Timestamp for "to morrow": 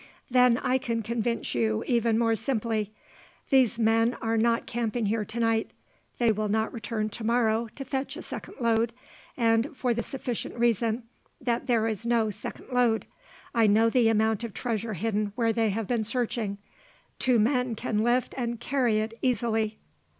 7.09-7.69